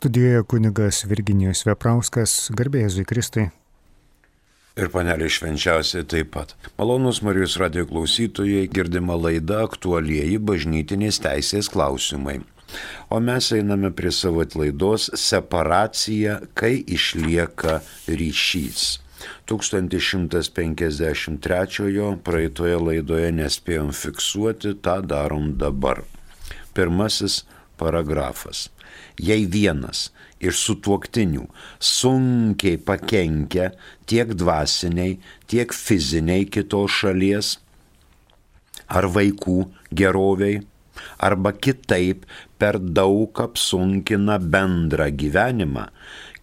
Studijoje 0.00 0.40
kunigas 0.48 1.02
Virginijus 1.04 1.60
Veprauskas, 1.68 2.48
garbėjai 2.56 3.04
Kristai. 3.04 3.52
Ir 4.80 4.88
panelė 4.94 5.28
švenčiausiai 5.28 6.06
taip 6.08 6.30
pat. 6.32 6.56
Malonus 6.78 7.20
Marijos 7.20 7.60
radio 7.60 7.84
klausytojai 7.84 8.64
girdima 8.72 9.12
laida 9.20 9.60
aktualieji 9.66 10.38
bažnytinės 10.40 11.20
teisės 11.20 11.68
klausimai. 11.68 12.40
O 13.12 13.20
mes 13.20 13.52
einame 13.58 13.92
prie 13.92 14.08
savo 14.08 14.40
laidos 14.62 15.12
separacija, 15.26 16.40
kai 16.56 16.80
išlieka 16.80 17.84
ryšys. 18.08 19.04
1153 19.52 22.16
praeitoje 22.24 22.76
laidoje 22.88 23.28
nespėjom 23.36 23.92
fiksuoti, 23.92 24.80
tą 24.80 25.04
darom 25.04 25.60
dabar. 25.60 26.08
Pirmasis 26.72 27.44
paragrafas. 27.76 28.72
Jei 29.20 29.44
vienas 29.46 30.08
iš 30.40 30.62
sutuoktinių 30.64 31.44
sunkiai 31.78 32.80
pakenkia 32.80 33.70
tiek 34.08 34.32
dvasiniai, 34.34 35.18
tiek 35.46 35.74
fiziniai 35.76 36.46
kitos 36.48 37.02
šalies 37.02 37.58
ar 38.90 39.06
vaikų 39.14 39.58
geroviai, 39.94 40.62
arba 41.18 41.52
kitaip 41.52 42.24
per 42.58 42.78
daug 42.80 43.40
apsunkina 43.44 44.38
bendrą 44.40 45.08
gyvenimą, 45.22 45.86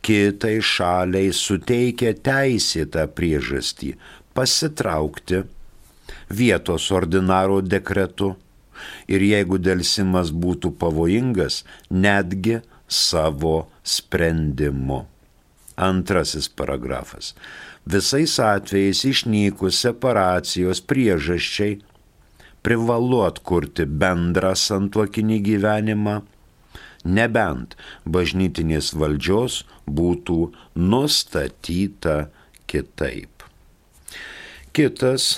kitai 0.06 0.58
šaliai 0.64 1.34
suteikia 1.36 2.14
teisėtą 2.28 3.08
priežastį 3.18 3.94
pasitraukti 4.38 5.44
vietos 6.40 6.92
ordinaro 6.94 7.60
dekretu 7.62 8.36
ir 9.08 9.24
jeigu 9.24 9.60
dėlsimas 9.62 10.32
būtų 10.32 10.74
pavojingas, 10.82 11.64
netgi 11.90 12.62
savo 12.88 13.68
sprendimu. 13.84 15.06
Antrasis 15.78 16.48
paragrafas. 16.50 17.36
Visais 17.88 18.34
atvejais 18.42 19.04
išnykus 19.08 19.78
separacijos 19.84 20.82
priežasčiai 20.84 21.78
privalu 22.66 23.22
atkurti 23.24 23.86
bendrą 23.88 24.52
santuokinį 24.58 25.38
gyvenimą, 25.46 26.16
nebent 27.08 27.78
bažnytinės 28.04 28.92
valdžios 28.98 29.62
būtų 29.88 30.40
nustatyta 30.76 32.18
kitaip. 32.68 33.46
Kitas 34.76 35.30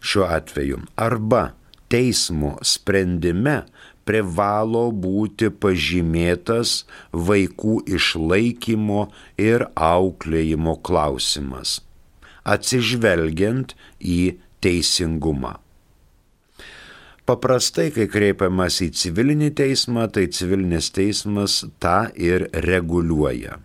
šiuo 0.00 0.26
atveju 0.26 0.80
arba 0.96 1.50
teismo 1.92 2.56
sprendime 2.62 3.60
privalo 4.08 4.88
būti 4.90 5.50
pažymėtas 5.62 6.84
vaikų 7.12 7.76
išlaikymo 7.96 9.02
ir 9.38 9.66
auklėjimo 9.76 10.76
klausimas, 10.86 11.78
atsižvelgiant 12.42 13.76
į 14.00 14.20
teisingumą. 14.64 15.58
Paprastai, 17.28 17.90
kai 17.94 18.08
kreipiamas 18.10 18.80
į 18.82 18.88
civilinį 18.98 19.52
teismą, 19.60 20.08
tai 20.10 20.26
civilinis 20.34 20.90
teismas 20.90 21.60
tą 21.78 22.08
ir 22.18 22.48
reguliuoja. 22.66 23.60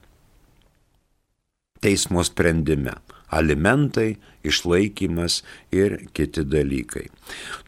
Teismo 1.81 2.21
sprendime 2.25 2.93
alimentai, 3.29 4.17
išlaikymas 4.45 5.43
ir 5.73 5.97
kiti 6.13 6.43
dalykai. 6.45 7.09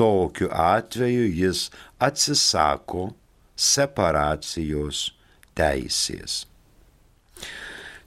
tokiu 0.00 0.48
atveju 0.50 1.28
jis 1.42 1.68
atsisako 2.00 3.10
separacijos 3.60 5.10
teisės. 5.58 6.46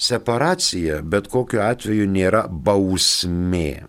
Separacija 0.03 1.01
bet 1.05 1.27
kokiu 1.31 1.61
atveju 1.63 2.07
nėra 2.09 2.47
bausmė, 2.49 3.85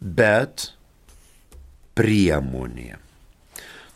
bet 0.00 0.74
priemonė. 1.98 2.96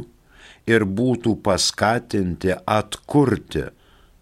ir 0.68 0.86
būtų 1.00 1.34
paskatinti 1.44 2.56
atkurti 2.66 3.68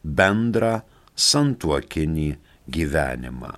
bendrą 0.03 0.81
santuokinį 1.17 2.29
gyvenimą. 2.73 3.55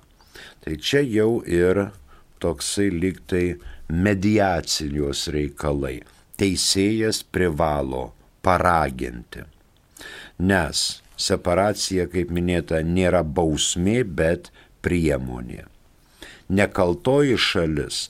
Tai 0.63 0.77
čia 0.77 1.01
jau 1.03 1.41
ir 1.43 1.89
toksai 2.39 2.87
liktai 2.93 3.57
mediacijos 3.89 5.27
reikalai. 5.33 5.99
Teisėjas 6.39 7.23
privalo 7.35 8.11
paraginti. 8.45 9.43
Nes 10.39 11.01
separacija, 11.19 12.07
kaip 12.07 12.31
minėta, 12.31 12.79
nėra 12.85 13.25
bausmė, 13.25 14.03
bet 14.05 14.53
priemonė. 14.85 15.65
Nekaltoji 16.49 17.35
šalis 17.37 18.07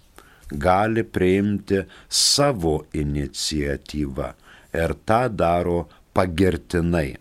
gali 0.49 1.03
priimti 1.03 1.81
savo 2.07 2.83
iniciatyvą 2.93 4.29
ir 4.77 4.93
tą 5.09 5.23
daro 5.33 5.81
pagirtinai. 6.13 7.17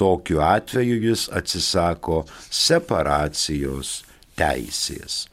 Tokiu 0.00 0.40
atveju 0.40 0.96
jis 1.02 1.26
atsisako 1.28 2.22
separacijos 2.48 4.00
teisės. 4.40 5.26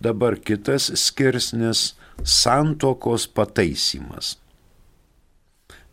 Dabar 0.00 0.36
kitas 0.36 0.90
skirsnis- 1.00 1.94
santokos 2.40 3.26
pataisymas. 3.26 4.36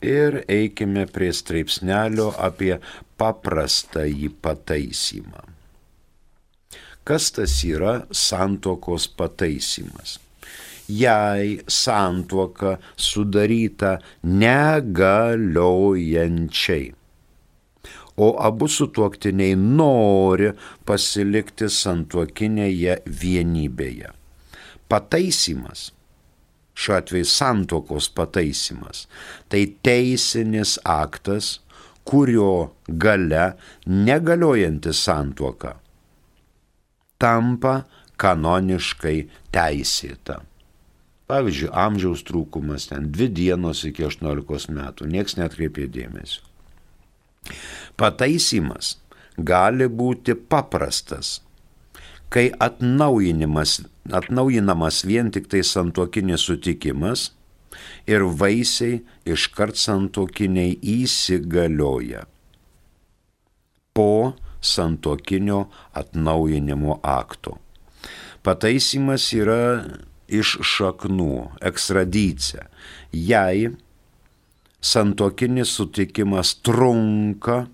Ir 0.02 0.44
eikime 0.46 1.06
prie 1.10 1.34
straipsnelio 1.34 2.34
apie 2.38 2.78
paprastąjį 3.18 4.30
pataisymą. 4.42 5.42
Kas 7.08 7.32
tas 7.32 7.64
yra 7.66 8.06
santokos 8.12 9.08
pataisymas? 9.18 10.20
Jei 10.88 11.62
santuoka 11.68 12.78
sudaryta 12.96 14.00
negaliojančiai, 14.24 16.94
o 18.18 18.40
abu 18.40 18.68
sutuoktiniai 18.68 19.56
nori 19.58 20.52
pasilikti 20.86 21.70
santuokinėje 21.72 23.02
vienybėje. 23.22 24.12
Pataisymas 24.88 25.92
šiuo 26.77 27.00
atveju 27.00 27.27
santokos 27.31 28.12
pataisymas. 28.13 29.07
Tai 29.50 29.63
teisinis 29.83 30.77
aktas, 30.85 31.57
kurio 32.07 32.75
gale 32.88 33.51
negaliojanti 33.85 34.94
santuoka 34.95 35.75
tampa 37.21 37.81
kanoniškai 38.18 39.18
teisėta. 39.53 40.41
Pavyzdžiui, 41.27 41.74
amžiaus 41.75 42.24
trūkumas 42.27 42.88
ten 42.91 43.09
dvi 43.12 43.27
dienos 43.35 43.83
iki 43.88 44.06
18 44.07 44.71
metų, 44.74 45.09
nieks 45.12 45.35
netkreipė 45.39 45.89
dėmesio. 45.91 46.45
Pataisimas 48.00 48.95
gali 49.38 49.89
būti 49.91 50.38
paprastas, 50.38 51.41
kai 52.31 52.47
atnaujinamas, 52.63 53.81
atnaujinamas 54.12 55.04
vien 55.07 55.31
tik 55.31 55.50
tai 55.51 55.63
santokinis 55.63 56.48
sutikimas 56.48 57.31
ir 58.07 58.24
vaisiai 58.39 59.01
iškart 59.27 59.77
santokiniai 59.80 60.77
įsigalioja. 60.81 62.25
Po 63.94 64.33
santokinio 64.62 65.68
atnaujinimo 65.94 67.00
akto. 67.04 67.57
Pataisimas 68.44 69.25
yra 69.36 69.83
iš 70.27 70.57
šaknų, 70.63 71.60
ekstradicija. 71.68 72.68
Jei 73.12 73.71
santokinis 74.83 75.74
sutikimas 75.75 76.53
trunka, 76.63 77.65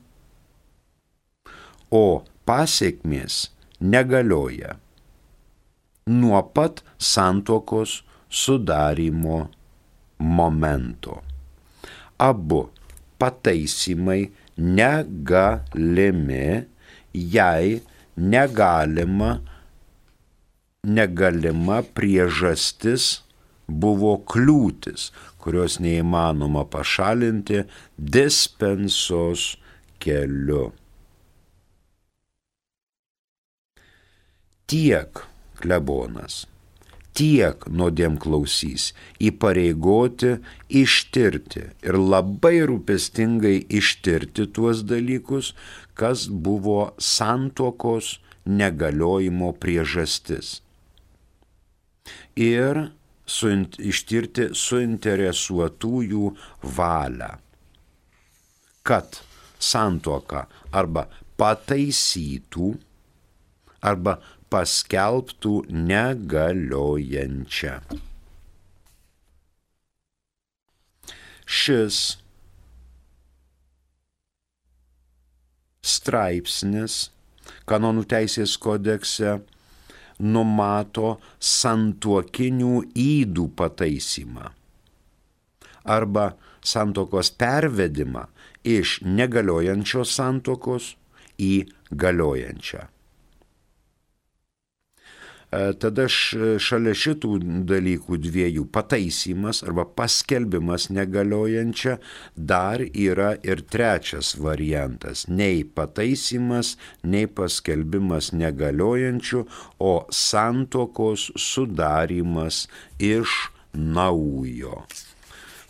o 1.93 2.23
pasiekmės 2.49 3.51
negalioja 3.79 4.79
nuo 6.05 6.41
pat 6.43 6.83
santokos 6.97 8.03
sudarimo 8.29 9.49
momento. 10.19 11.21
Abu 12.17 12.69
pataisimai 13.19 14.31
negalimi 14.57 16.45
jei 17.13 17.81
negalima, 18.17 19.39
negalima 20.83 21.81
priežastis 21.95 23.23
buvo 23.67 24.17
kliūtis, 24.27 25.11
kurios 25.41 25.79
neįmanoma 25.83 26.65
pašalinti 26.71 27.63
dispensos 27.97 29.53
keliu. 30.03 30.71
Tiek 34.67 35.23
klebonas 35.63 36.43
tiek 37.17 37.65
nuodėm 37.69 38.17
klausys, 38.21 38.91
įpareigoti 39.21 40.33
ištirti 40.81 41.65
ir 41.85 41.97
labai 41.99 42.55
rūpestingai 42.69 43.55
ištirti 43.79 44.47
tuos 44.55 44.83
dalykus, 44.89 45.53
kas 45.93 46.25
buvo 46.27 46.93
santokos 46.97 48.17
negaliojimo 48.45 49.53
priežastis. 49.61 50.59
Ir 52.35 52.87
suint, 53.29 53.77
ištirti 53.79 54.49
suinteresuotųjų 54.57 56.31
valią, 56.77 57.29
kad 58.83 59.21
santoka 59.61 60.47
arba 60.73 61.05
pataisytų, 61.39 62.73
arba 63.83 64.17
paskelbtų 64.53 65.53
negaliojančią. 65.91 67.77
Šis 71.43 71.97
straipsnis 75.83 76.99
kanonų 77.67 78.05
teisės 78.13 78.55
kodekse 78.61 79.39
numato 80.23 81.17
santuokinių 81.53 82.75
įdų 83.03 83.47
pataisymą 83.59 84.51
arba 85.83 86.29
santokos 86.63 87.33
pervedimą 87.35 88.27
iš 88.63 89.01
negaliojančios 89.03 90.13
santokos 90.15 90.93
į 91.35 91.65
galiojančią. 91.91 92.87
E, 95.53 95.73
tada 95.77 96.07
šalia 96.09 96.95
šitų 96.97 97.35
dalykų 97.69 98.17
dviejų 98.23 98.63
pataisymas 98.73 99.59
arba 99.67 99.83
paskelbimas 99.99 100.87
negaliojančia 100.93 101.97
dar 102.35 102.81
yra 102.81 103.37
ir 103.45 103.61
trečias 103.75 104.35
variantas- 104.47 105.27
nei 105.39 105.63
pataisymas, 105.63 106.77
nei 107.03 107.27
paskelbimas 107.27 108.31
negaliojančiu, 108.33 109.45
o 109.79 110.05
santokos 110.09 111.31
sudarimas 111.37 112.67
iš 112.99 113.51
naujo. 113.73 114.83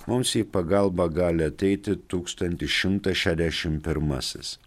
Mums 0.08 0.36
į 0.36 0.44
pagalbą 0.52 1.10
gali 1.12 1.44
ateiti 1.44 1.96
1161 1.96 4.58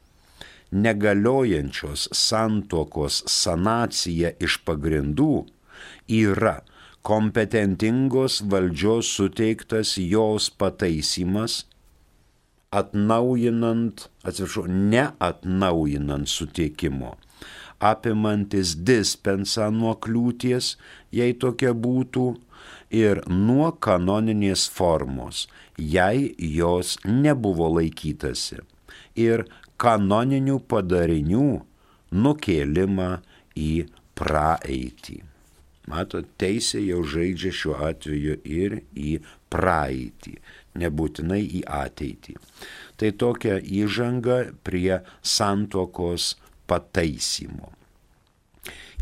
negaliojančios 0.85 2.09
santokos 2.17 3.23
sanacija 3.31 4.33
iš 4.43 4.59
pagrindų 4.69 5.45
yra 6.21 6.61
kompetentingos 7.07 8.41
valdžios 8.51 9.11
suteiktas 9.19 9.95
jos 9.99 10.49
pataisimas, 10.51 11.65
atnaujinant, 12.75 14.09
atsiprašau, 14.27 14.67
neatnaujinant 14.67 16.27
suteikimo, 16.29 17.13
apimantis 17.79 18.75
dispensą 18.89 19.69
nuo 19.71 19.95
kliūties, 20.03 20.75
jei 21.15 21.37
tokia 21.39 21.71
būtų, 21.87 22.27
ir 22.91 23.23
nuo 23.31 23.71
kanoninės 23.87 24.67
formos, 24.71 25.47
jei 25.79 26.33
jos 26.39 26.97
nebuvo 27.07 27.69
laikytasi, 27.77 28.63
ir 29.15 29.47
kanoninių 29.83 30.61
padarinių 30.71 31.49
nukėlimą 32.25 33.11
į 33.57 33.73
praeitį. 34.19 35.23
Matot, 35.87 36.27
teisė 36.41 36.81
jau 36.83 37.05
žaidžia 37.07 37.53
šiuo 37.55 37.77
atveju 37.89 38.35
ir 38.43 38.83
į 38.99 39.23
praeitį, 39.55 40.35
nebūtinai 40.83 41.43
į 41.61 41.63
ateitį. 41.71 42.35
Tai 42.99 43.11
tokia 43.23 43.55
įžanga 43.63 44.51
prie 44.67 44.99
santokos 45.23 46.35
pataisymo. 46.67 47.71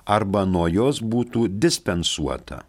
arba 0.06 0.46
nuo 0.46 0.66
jos 0.70 1.02
būtų 1.02 1.46
dispensuota 1.62 2.62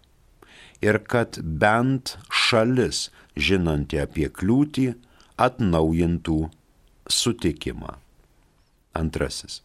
ir 0.81 0.99
kad 1.09 1.39
bent 1.41 2.17
šalis, 2.29 3.07
žinanti 3.37 4.01
apie 4.01 4.27
kliūtį, 4.29 4.91
atnaujintų 5.37 6.37
sutikimą. 7.09 7.97
Antrasis. 8.97 9.61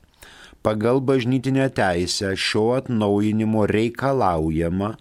Pagal 0.63 1.01
bažnytinę 1.03 1.67
teisę 1.75 2.37
šio 2.39 2.77
atnaujinimo 2.77 3.65
reikalaujama, 3.67 4.95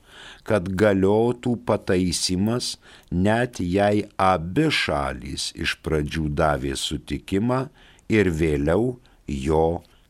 kad 0.48 0.68
galiotų 0.78 1.56
pataisymas, 1.68 2.76
net 3.12 3.62
jei 3.62 4.06
abi 4.18 4.70
šalys 4.74 5.52
iš 5.56 5.78
pradžių 5.86 6.28
davė 6.38 6.76
sutikimą 6.80 7.64
ir 8.12 8.32
vėliau 8.34 8.96
jo 9.28 9.66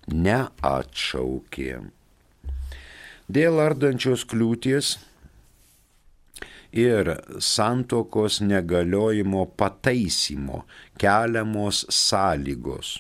neatšaukė. 0.08 1.80
Dėl 3.32 3.62
ardančios 3.64 4.26
kliūties 4.28 4.96
ir 6.76 7.12
santokos 7.40 8.40
negaliojimo 8.44 9.46
pataisymo 9.60 10.64
keliamos 11.00 11.86
sąlygos, 11.92 12.98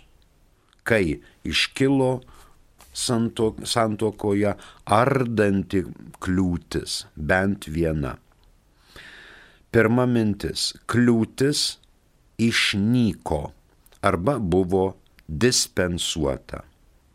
kai 0.83 1.19
iškilo 1.47 2.21
santokoje 2.93 4.55
ardanti 4.85 5.83
kliūtis, 6.21 7.05
bent 7.15 7.67
viena. 7.67 8.17
Pirma 9.71 10.05
mintis- 10.05 10.73
kliūtis 10.91 11.77
išnyko 12.37 13.51
arba 14.01 14.39
buvo 14.39 14.95
dispensuota. 15.29 16.63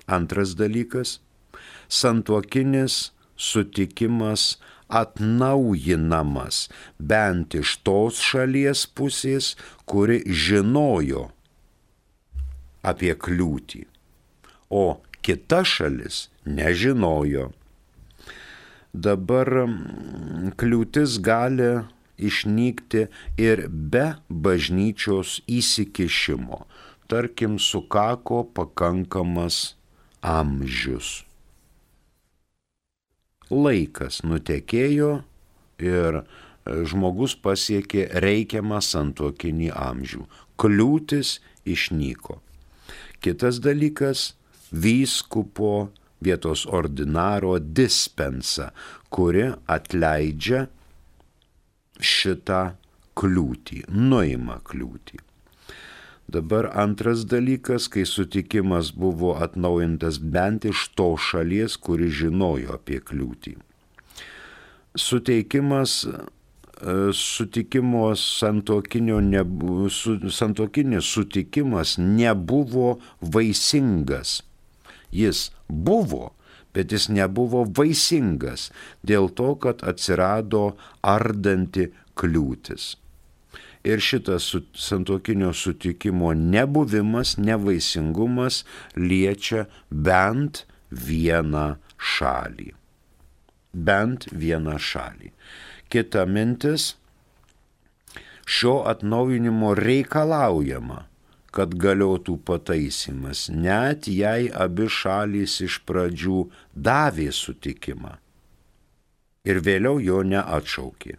Antras 0.07 0.55
dalykas- 0.55 1.19
santokinis 2.01 3.11
sutikimas 3.37 4.57
atnaujinamas 4.89 6.69
bent 6.99 7.55
iš 7.55 7.77
tos 7.83 8.21
šalies 8.23 8.87
pusės, 8.87 9.57
kuri 9.85 10.23
žinojo 10.25 11.31
apie 12.87 13.13
kliūtį, 13.19 13.83
o 14.71 15.01
kita 15.27 15.63
šalis 15.67 16.27
nežinojo. 16.47 17.51
Dabar 18.95 19.51
mm, 19.67 20.55
kliūtis 20.57 21.19
gali 21.21 21.73
išnykti 22.17 23.07
ir 23.43 23.67
be 23.69 24.07
bažnyčios 24.31 25.41
įsikišimo. 25.45 26.65
Tarkim, 27.11 27.61
sukako 27.63 28.43
pakankamas 28.57 29.77
amžius 30.25 31.27
laikas 33.51 34.23
nutekėjo 34.27 35.21
ir 35.79 36.19
e, 36.19 36.23
žmogus 36.89 37.37
pasiekė 37.39 38.09
reikiamą 38.23 38.81
santokinį 38.83 39.71
amžių. 39.71 40.27
Kliūtis 40.59 41.39
išnyko. 41.69 42.41
Kitas 43.21 43.61
dalykas- 43.61 44.35
vyskupo 44.73 45.89
vietos 46.21 46.65
ordinaro 46.67 47.59
dispensa, 47.59 48.71
kuri 49.13 49.51
atleidžia 49.69 50.67
šitą 52.01 52.63
kliūtį, 53.17 53.87
nuima 53.89 54.61
kliūtį. 54.67 55.23
Dabar 56.27 56.73
antras 56.75 57.23
dalykas, 57.31 57.87
kai 57.89 58.03
sutikimas 58.03 58.91
buvo 58.91 59.37
atnaujintas 59.39 60.19
bent 60.19 60.67
iš 60.67 60.89
to 60.99 61.13
šalies, 61.29 61.77
kuri 61.79 62.11
žinojo 62.11 62.75
apie 62.81 62.99
kliūtį. 62.99 63.55
Suteikimas 64.99 66.01
e, 66.03 66.17
sutikimo 67.15 68.09
santokinio 68.19 69.21
nebu, 69.23 69.87
su, 69.93 70.17
santokinis 70.33 71.07
sutikimas 71.15 71.95
nebuvo 72.01 72.97
vaisingas. 73.21 74.41
Jis 75.17 75.49
buvo, 75.69 76.35
bet 76.77 76.93
jis 76.93 77.09
nebuvo 77.09 77.65
vaisingas 77.79 78.69
dėl 79.07 79.33
to, 79.39 79.55
kad 79.65 79.83
atsirado 79.93 80.69
ardanti 81.17 81.91
kliūtis 82.21 82.95
ir 83.87 84.01
šitas 84.03 84.55
santokinio 84.75 85.53
sutikimo 85.55 86.33
nebuvimas, 86.35 87.37
nevaisingumas 87.39 88.65
liečia 88.97 89.67
bent 89.91 90.65
vieną 90.91 91.67
šalį. 91.97 92.73
Bent 93.87 94.27
vieną 94.33 94.79
šalį. 94.91 95.31
Kita 95.93 96.25
mintis, 96.27 96.97
šio 98.47 98.81
atnaujinimo 98.91 99.75
reikalaujama, 99.79 101.05
kad 101.57 101.73
galiotų 101.81 102.37
pataisimas, 102.45 103.47
net 103.49 104.09
jei 104.13 104.51
abi 104.53 104.91
šalys 104.93 105.61
iš 105.65 105.81
pradžių 105.89 106.43
davė 106.89 107.31
sutikimą 107.33 108.17
ir 109.47 109.63
vėliau 109.65 110.03
jo 110.03 110.21
neatšaukė 110.27 111.17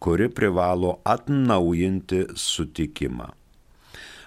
kuri 0.00 0.30
privalo 0.32 0.98
atnaujinti 1.04 2.24
sutikimą. 2.34 3.28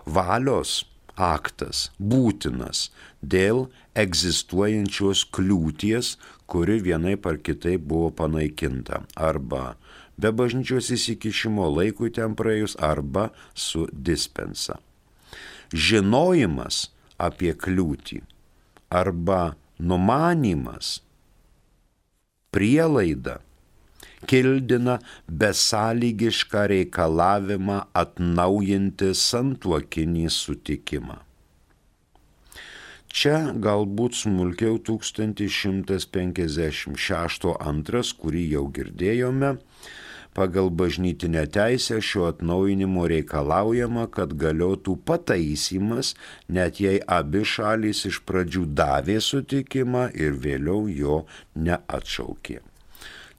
Valios 0.05 0.83
aktas 1.17 1.89
būtinas 1.99 2.89
dėl 3.21 3.67
egzistuojančios 3.97 5.25
kliūties, 5.33 6.15
kuri 6.45 6.79
vienai 6.83 7.15
par 7.17 7.37
kitaip 7.37 7.83
buvo 7.87 8.09
panaikinta 8.11 9.03
arba 9.15 9.75
be 10.21 10.31
bažnyčios 10.37 10.91
įsikišimo 10.95 11.67
laikui 11.77 12.11
ten 12.15 12.35
praėjus 12.37 12.77
arba 12.79 13.29
su 13.53 13.87
dispensa. 13.91 14.79
Žinojimas 15.71 16.89
apie 17.21 17.53
kliūtį 17.55 18.19
arba 18.91 19.55
numanimas, 19.79 20.99
prielaida 22.51 23.39
kildina 24.27 24.99
besąlygišką 25.27 26.67
reikalavimą 26.71 27.81
atnaujinti 28.03 29.15
santuokinį 29.17 30.29
sutikimą. 30.29 31.17
Čia 33.11 33.37
galbūt 33.65 34.13
smulkiau 34.21 34.75
1156 34.87 37.45
antras, 37.71 38.07
kurį 38.15 38.43
jau 38.53 38.65
girdėjome, 38.77 39.49
Pagal 40.33 40.69
bažnytinę 40.71 41.43
teisę 41.51 41.97
šio 41.99 42.29
atnaujinimo 42.31 43.03
reikalaujama, 43.11 44.05
kad 44.15 44.31
galiotų 44.39 44.93
pataisymas, 45.07 46.13
net 46.47 46.79
jei 46.79 47.01
abi 47.03 47.41
šalys 47.53 48.05
iš 48.07 48.21
pradžių 48.29 48.63
davė 48.79 49.17
sutikimą 49.25 50.05
ir 50.15 50.37
vėliau 50.45 50.85
jo 50.87 51.17
neatšaukė. 51.67 52.61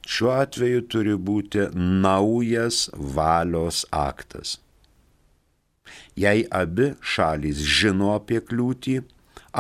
Šiuo 0.05 0.35
atveju 0.43 0.83
turi 0.93 1.15
būti 1.17 1.71
naujas 2.05 2.83
valios 3.17 3.87
aktas. 4.01 4.59
Jei 6.17 6.45
abi 6.61 6.91
šalys 7.15 7.63
žino 7.79 8.13
apie 8.19 8.43
kliūtį, 8.45 8.99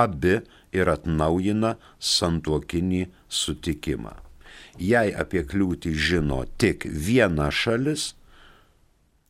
abi 0.04 0.36
ir 0.76 0.92
atnaujina 0.96 1.78
santuokinį 2.12 3.06
sutikimą 3.40 4.21
jei 4.78 5.14
apie 5.14 5.42
kliūtį 5.44 5.94
žino 5.94 6.44
tik 6.58 6.86
viena 6.86 7.50
šalis, 7.50 8.14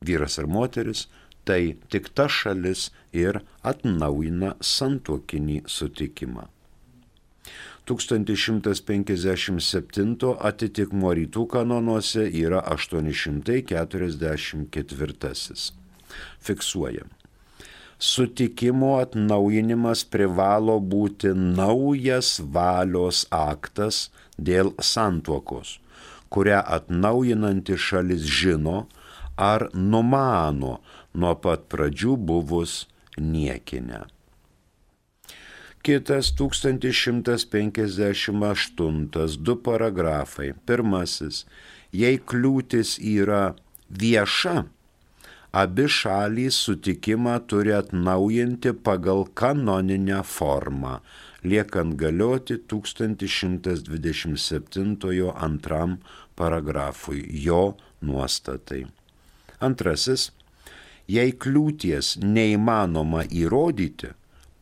vyras 0.02 0.38
ar 0.38 0.46
moteris, 0.46 1.09
tai 1.44 1.76
tik 1.90 2.09
ta 2.14 2.28
šalis 2.31 2.90
ir 3.12 3.40
atnaujina 3.62 4.57
santuokinį 4.62 5.62
sutikimą. 5.66 6.48
1157 7.83 10.38
atitikmo 10.38 11.11
rytų 11.18 11.46
kanonuose 11.50 12.31
yra 12.31 12.62
844. 12.70 14.62
Fiksuojam. 16.38 17.11
Sutikimo 18.02 18.98
atnaujinimas 18.98 20.02
privalo 20.11 20.83
būti 20.94 21.31
naujas 21.35 22.40
valios 22.55 23.26
aktas 23.31 24.11
dėl 24.48 24.72
santuokos, 24.78 25.76
kurią 26.33 26.62
atnaujinanti 26.78 27.76
šalis 27.76 28.24
žino 28.40 28.87
ar 29.37 29.68
numano 29.74 30.78
nuo 31.14 31.35
pat 31.44 31.68
pradžių 31.72 32.16
buvus 32.16 32.87
niekinę. 33.18 34.07
Kitas 35.83 36.33
1158, 36.38 39.37
du 39.42 39.57
paragrafai. 39.57 40.52
Pirmasis, 40.66 41.46
jei 41.90 42.18
kliūtis 42.22 42.98
yra 43.02 43.55
vieša, 43.90 44.64
abi 45.52 45.88
šalys 45.90 46.55
sutikimą 46.64 47.38
turi 47.50 47.72
atnaujinti 47.74 48.72
pagal 48.87 49.26
kanoninę 49.35 50.22
formą, 50.22 51.00
liekant 51.44 51.96
galioti 51.96 52.57
1127 52.57 55.33
antram 55.35 55.98
paragrafui 56.37 57.26
jo 57.44 57.76
nuostatai. 58.00 58.87
Antrasis, 59.61 60.33
jei 61.07 61.33
kliūties 61.33 62.18
neįmanoma 62.22 63.24
įrodyti, 63.31 64.09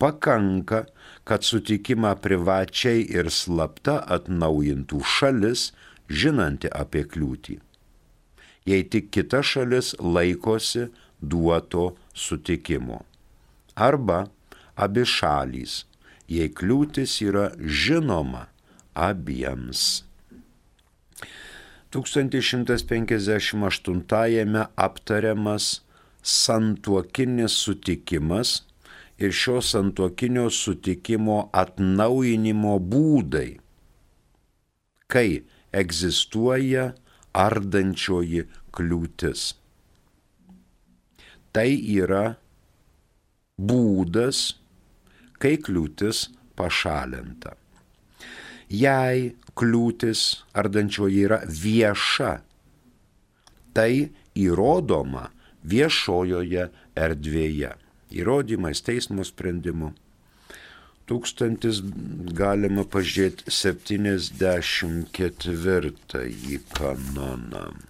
pakanka, 0.01 0.85
kad 1.25 1.45
sutikimą 1.45 2.15
privačiai 2.25 3.05
ir 3.09 3.31
slapta 3.31 4.05
atnaujintų 4.17 5.01
šalis, 5.05 5.73
žinanti 6.09 6.69
apie 6.73 7.05
kliūtį. 7.05 7.61
Jei 8.69 8.83
tik 8.85 9.11
kita 9.15 9.43
šalis 9.45 9.95
laikosi 10.01 10.89
duoto 11.21 11.97
sutikimo. 12.15 13.05
Arba 13.77 14.27
abi 14.77 15.05
šalys 15.07 15.90
jei 16.31 16.49
kliūtis 16.49 17.21
yra 17.27 17.51
žinoma 17.59 18.47
abiems. 18.95 20.05
1158 21.91 24.67
aptariamas 24.77 25.83
santuokinis 26.23 27.53
sutikimas 27.65 28.63
ir 29.19 29.33
šio 29.35 29.63
santuokinio 29.63 30.51
sutikimo 30.55 31.51
atnaujinimo 31.53 32.79
būdai, 32.93 33.59
kai 35.11 35.43
egzistuoja 35.83 36.95
ardančioji 37.35 38.43
kliūtis. 38.75 39.55
Tai 41.51 41.71
yra 41.99 42.39
būdas, 43.59 44.60
kai 45.41 45.57
kliūtis 45.59 46.29
pašalinta. 46.59 47.57
Jei 48.71 49.35
kliūtis 49.59 50.45
ardančioji 50.55 51.25
yra 51.27 51.41
vieša, 51.49 52.41
tai 53.75 54.11
įrodoma 54.39 55.31
viešojoje 55.67 56.71
erdvėje. 56.95 57.75
Įrodymais 58.11 58.83
teismo 58.83 59.25
sprendimu. 59.27 59.93
Tūkstantis 61.11 61.83
galima 62.39 62.85
pažiūrėti 62.87 63.51
74 63.51 65.91
kanoną. 66.79 67.90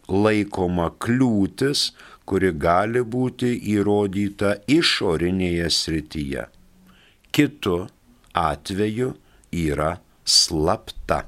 laikoma 0.08 0.90
kliūtis, 1.00 1.92
kuri 2.24 2.52
gali 2.56 3.02
būti 3.04 3.60
įrodyta 3.74 4.54
išorinėje 4.68 5.70
srityje. 5.78 6.46
Kitu 7.34 7.86
atveju 8.34 9.14
yra 9.52 9.98
slapta. 10.24 11.24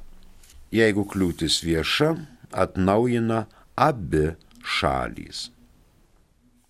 Jeigu 0.72 1.04
kliūtis 1.09 1.62
vieša, 1.64 2.16
atnaujina 2.52 3.46
abi 3.76 4.30
šalys. 4.64 5.55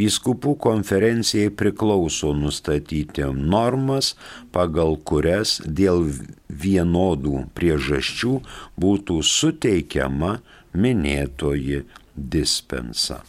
Vyskupų 0.00 0.54
konferencijai 0.64 1.50
priklauso 1.52 2.30
nustatyti 2.32 3.26
normas, 3.36 4.14
pagal 4.54 4.96
kurias 5.04 5.58
dėl 5.66 6.06
vienodų 6.48 7.42
priežasčių 7.58 8.36
būtų 8.80 9.18
suteikiama 9.26 10.38
minėtoji 10.72 11.82
dispensa. 12.14 13.20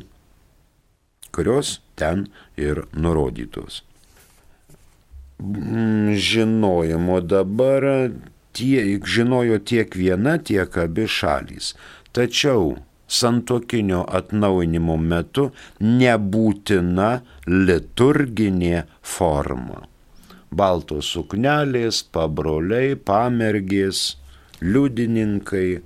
kurios 1.37 1.77
ten 1.99 2.25
ir 2.57 2.81
nurodytos. 2.93 3.83
Mm, 5.37 6.15
žinojimo 6.17 7.21
dabar 7.21 7.85
tiek, 8.57 9.05
žinojo 9.05 9.59
tiek 9.61 9.93
viena, 9.93 10.37
tiek 10.41 10.77
abi 10.81 11.05
šalys. 11.05 11.75
Tačiau 12.11 12.77
santokinio 13.07 14.01
atnaujinimo 14.19 14.95
metu 14.97 15.51
nebūtina 15.81 17.11
liturginė 17.45 18.87
forma. 19.15 19.83
Baltos 20.49 21.11
suknelės, 21.13 22.01
pabroliai, 22.15 22.95
pamergės, 22.95 24.17
liudininkai, 24.63 25.81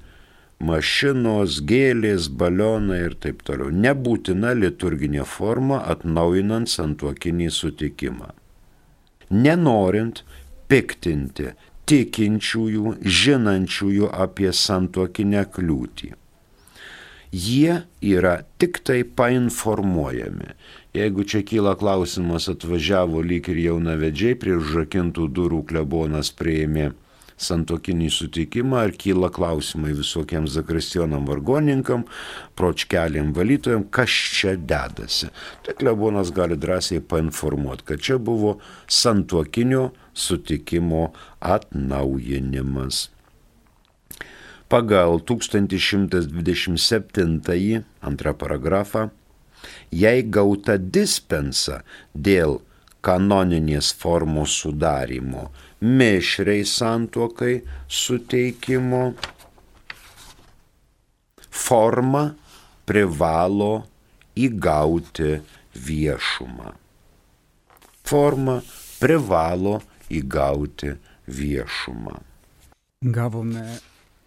mašinos, 0.69 1.59
gėlės, 1.67 2.29
balionai 2.41 3.01
ir 3.07 3.17
taip 3.23 3.41
toliau. 3.47 3.71
Nebūtina 3.73 4.53
liturginė 4.57 5.25
forma 5.25 5.81
atnaujinant 5.93 6.71
santuokinį 6.71 7.49
sutikimą. 7.57 8.31
Nenorint 9.31 10.23
piktinti 10.71 11.51
tikinčiųjų, 11.89 12.97
žinančiųjų 13.21 14.09
apie 14.25 14.51
santuokinę 14.55 15.45
kliūtį 15.55 16.15
jie 17.31 17.81
yra 18.01 18.43
tik 18.57 18.79
tai 18.83 19.03
painformuojami. 19.03 20.51
Jeigu 20.93 21.23
čia 21.23 21.41
kyla 21.47 21.75
klausimas, 21.79 22.49
atvažiavo 22.51 23.21
lyg 23.23 23.47
ir 23.47 23.61
jaunavedžiai, 23.63 24.35
prie 24.35 24.57
užrakintų 24.59 25.29
durų 25.31 25.63
klebonas 25.69 26.33
prieimė 26.35 26.91
santokinį 27.41 28.09
sutikimą, 28.13 28.77
ar 28.85 28.91
kyla 28.97 29.31
klausimai 29.33 29.93
visokiems 29.97 30.51
zakristionam 30.57 31.25
vargoninkam, 31.29 32.05
pročkeliam 32.55 33.33
valytojam, 33.37 33.83
kas 33.89 34.09
čia 34.09 34.55
dedasi. 34.57 35.27
Tai 35.65 35.73
klebonas 35.79 36.33
gali 36.35 36.55
drąsiai 36.59 37.01
painformuoti, 37.01 37.87
kad 37.91 38.03
čia 38.03 38.19
buvo 38.21 38.59
santokinio 38.87 39.89
sutikimo 40.13 41.11
atnaujinimas 41.39 43.09
pagal 44.71 45.19
1127 45.19 47.83
antrą 48.01 48.33
paragrafą, 48.33 49.09
jei 49.91 50.23
gauta 50.23 50.77
dispensa 50.79 51.83
dėl 52.15 52.61
kanoninės 53.05 53.93
formos 53.97 54.51
sudarimo, 54.61 55.51
mišriai 55.81 56.65
santuokai 56.65 57.61
suteikimo, 57.87 59.13
forma 61.49 62.25
privalo 62.85 63.83
įgauti 64.37 65.39
viešumą. 65.75 66.75
Forma 68.05 68.59
privalo 69.01 69.79
įgauti 70.11 70.95
viešumą. 71.27 72.19
Gavome 73.01 73.65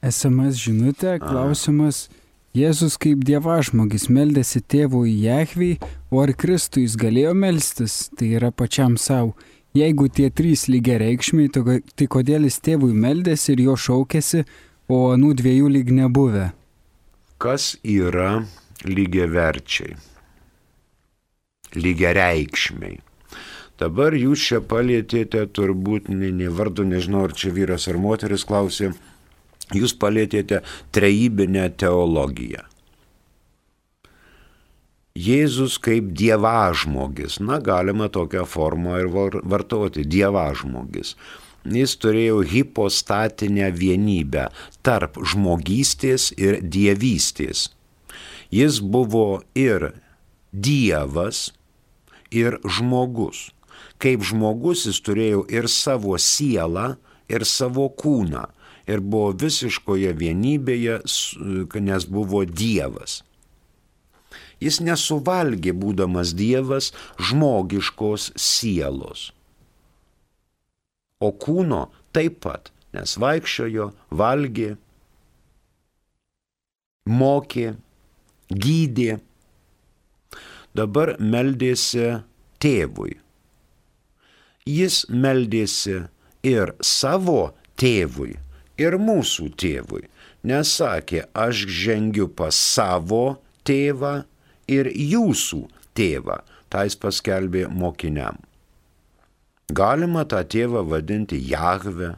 SMS 0.04 0.58
žinutė, 0.58 1.18
klausimas. 1.22 2.08
Jėzus 2.54 2.94
kaip 3.02 3.24
dievažmogis 3.26 4.04
meldėsi 4.14 4.60
tėvui 4.62 5.10
Jehviai, 5.24 5.80
o 6.14 6.20
ar 6.22 6.30
Kristui 6.38 6.84
jis 6.84 6.94
galėjo 6.98 7.32
melstis, 7.34 7.96
tai 8.14 8.28
yra 8.38 8.52
pačiam 8.54 8.94
savo. 9.00 9.34
Jeigu 9.74 10.06
tie 10.06 10.28
trys 10.30 10.68
lygiai 10.70 11.00
reikšmiai, 11.02 11.50
tai 11.50 12.06
kodėl 12.06 12.46
jis 12.46 12.60
tėvui 12.62 12.92
meldėsi 12.94 13.54
ir 13.54 13.64
jo 13.64 13.78
šaukėsi, 13.84 14.44
o 14.86 14.98
anų 15.14 15.32
dviejų 15.40 15.70
lyg 15.76 15.90
nebuvę? 15.96 16.50
Kas 17.42 17.72
yra 17.82 18.44
lygiai 18.86 19.26
verčiai? 19.32 19.96
Lygiai 21.74 22.14
reikšmiai. 22.20 23.00
Dabar 23.82 24.14
jūs 24.14 24.44
čia 24.46 24.60
palėtėte 24.62 25.42
turbūt, 25.50 26.06
ne, 26.06 26.30
ne 26.30 26.52
vardu, 26.54 26.86
nežinau, 26.86 27.24
ar 27.26 27.34
čia 27.34 27.50
vyras 27.50 27.88
ar 27.90 27.98
moteris 27.98 28.46
klausė, 28.46 28.92
Jūs 29.72 29.94
palėtėte 29.96 30.60
trejybinę 30.92 31.70
teologiją. 31.80 32.66
Jėzus 35.14 35.76
kaip 35.78 36.08
dievažmogis, 36.18 37.36
na 37.38 37.60
galima 37.62 38.08
tokią 38.10 38.42
formą 38.50 38.96
ir 38.98 39.06
vartoti, 39.46 40.02
dievažmogis. 40.02 41.12
Jis 41.64 41.92
turėjo 42.02 42.40
hipostatinę 42.50 43.68
vienybę 43.70 44.48
tarp 44.82 45.20
žmogystės 45.22 46.32
ir 46.34 46.58
dievystės. 46.60 47.68
Jis 48.50 48.80
buvo 48.82 49.44
ir 49.54 49.92
dievas, 50.50 51.52
ir 52.34 52.58
žmogus. 52.66 53.52
Kaip 54.02 54.26
žmogus 54.26 54.82
jis 54.90 54.98
turėjo 54.98 55.46
ir 55.46 55.70
savo 55.70 56.18
sielą, 56.18 56.96
ir 57.30 57.46
savo 57.46 57.86
kūną 58.02 58.48
ir 58.90 59.00
buvo 59.00 59.30
visiškoje 59.44 60.10
vienybėje, 60.18 60.98
nes 61.86 62.08
buvo 62.10 62.42
Dievas. 62.44 63.22
Jis 64.64 64.80
nesuvalgė, 64.80 65.74
būdamas 65.76 66.32
Dievas, 66.36 66.92
žmogiškos 67.20 68.30
sielos. 68.40 69.28
O 71.20 71.30
kūno 71.32 71.88
taip 72.16 72.40
pat, 72.44 72.70
nes 72.96 73.16
vaikščiojo, 73.20 73.90
valgė, 74.10 74.74
mokė, 77.10 77.74
gydė. 78.50 79.18
Dabar 80.74 81.14
meldėsi 81.20 82.08
tėvui. 82.62 83.18
Jis 84.64 85.04
meldėsi 85.12 86.00
ir 86.42 86.72
savo 86.82 87.52
tėvui, 87.78 88.32
ir 88.80 88.96
mūsų 88.98 89.50
tėvui. 89.60 90.08
Nesakė, 90.44 91.26
aš 91.32 91.64
žengiu 91.84 92.26
pas 92.28 92.56
savo 92.56 93.36
tėvą 93.64 94.24
ir 94.70 94.90
jūsų 94.90 95.64
tėvą. 95.96 96.40
Tai 96.72 96.88
jis 96.88 96.96
paskelbė 96.98 97.68
mokiniam. 97.70 98.40
Galima 99.70 100.24
tą 100.28 100.42
tėvą 100.44 100.82
vadinti 100.90 101.38
Jahve. 101.38 102.14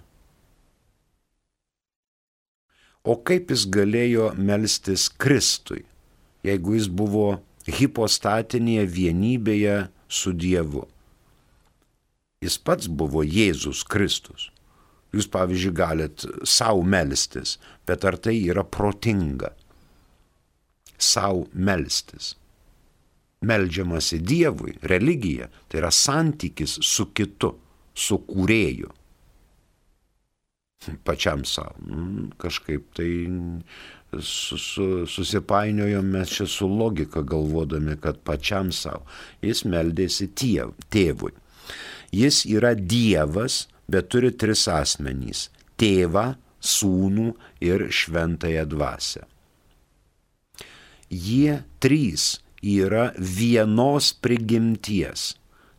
O 3.07 3.15
kaip 3.23 3.53
jis 3.53 3.67
galėjo 3.71 4.33
melstis 4.35 5.07
Kristui, 5.13 5.85
jeigu 6.47 6.75
jis 6.75 6.89
buvo 6.89 7.37
hipostatinėje 7.69 8.87
vienybėje 8.97 9.77
su 10.09 10.33
Dievu? 10.33 10.87
Jis 12.43 12.59
pats 12.59 12.89
buvo 12.89 13.23
Jėzus 13.23 13.85
Kristus. 13.87 14.51
Jūs, 15.15 15.29
pavyzdžiui, 15.33 15.77
galit 15.77 16.27
savo 16.45 16.83
melstis, 16.83 17.57
bet 17.87 18.05
ar 18.05 18.19
tai 18.19 18.35
yra 18.41 18.65
protinga? 18.67 19.53
Sau 20.99 21.47
melstis. 21.53 22.35
Meldžiamasi 23.47 24.19
Dievui, 24.25 24.75
religija, 24.83 25.51
tai 25.69 25.83
yra 25.83 25.91
santykis 25.93 26.79
su 26.83 27.11
kitu, 27.15 27.53
su 27.95 28.19
kūrėju. 28.29 28.93
Pačiam 31.05 31.45
savo. 31.49 31.75
Mm, 31.85 32.31
kažkaip 32.41 32.89
tai 32.97 33.11
su, 34.23 34.59
su, 34.59 35.07
susipainiojom 35.07 36.11
mes 36.17 36.29
čia 36.29 36.47
su 36.47 36.69
logika 36.69 37.23
galvodami, 37.23 37.97
kad 38.01 38.19
pačiam 38.25 38.73
savo. 38.73 39.05
Jis 39.43 39.65
meldėsi 39.65 40.31
tėv, 40.37 40.75
tėvui. 40.93 41.33
Jis 42.15 42.45
yra 42.47 42.75
Dievas, 42.75 43.67
bet 43.91 44.09
turi 44.09 44.31
tris 44.33 44.67
asmenys- 44.71 45.49
tėvą, 45.81 46.35
sūnų 46.61 47.33
ir 47.61 47.89
šventąją 47.91 48.65
dvasę. 48.67 49.27
Jie 51.11 51.61
trys 51.83 52.39
yra 52.63 53.11
vienos 53.19 54.11
prigimties, 54.25 55.35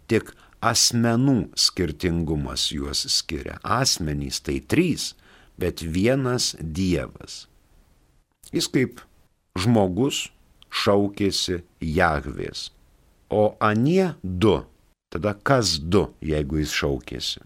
tik 0.08 0.32
asmenų 0.63 1.50
skirtingumas 1.58 2.70
juos 2.72 3.04
skiria. 3.12 3.58
Asmenys 3.63 4.40
tai 4.44 4.60
trys, 4.62 5.12
bet 5.60 5.84
vienas 5.84 6.54
Dievas. 6.62 7.46
Jis 8.54 8.70
kaip 8.72 9.04
žmogus 9.60 10.28
šaukėsi 10.72 11.62
Jahvės, 11.84 12.70
o 13.28 13.58
anie 13.60 14.13
du 14.24 14.62
Tada 15.10 15.34
kas 15.34 15.78
du, 15.80 16.10
jeigu 16.22 16.60
jis 16.60 16.74
šaukėsi? 16.76 17.42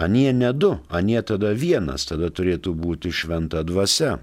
Anie 0.00 0.32
ne 0.32 0.52
du, 0.56 0.76
anie 0.88 1.20
tada 1.26 1.50
vienas, 1.52 2.06
tada 2.08 2.30
turėtų 2.32 2.72
būti 2.78 3.12
šventa 3.12 3.60
dvasia. 3.66 4.16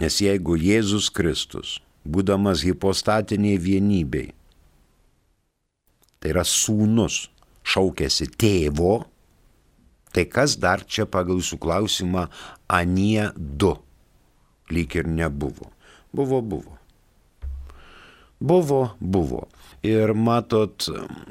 Nes 0.00 0.16
jeigu 0.22 0.56
Jėzus 0.58 1.10
Kristus, 1.12 1.78
būdamas 2.04 2.64
hipostatiniai 2.64 3.60
vienybei, 3.60 4.30
tai 6.20 6.32
yra 6.34 6.44
sūnus, 6.46 7.28
šaukėsi 7.64 8.28
tėvo, 8.40 9.04
tai 10.14 10.26
kas 10.26 10.56
dar 10.60 10.84
čia 10.84 11.06
pagal 11.06 11.40
jūsų 11.40 11.60
klausimą 11.62 12.26
anie 12.68 13.30
du, 13.36 13.74
lyg 14.72 14.96
ir 14.98 15.08
nebuvo. 15.08 15.70
Buvo, 16.12 16.40
buvo. 16.42 16.76
Buvo, 18.40 18.82
buvo. 19.00 19.46
Ir 19.80 20.10
matot, 20.12 20.84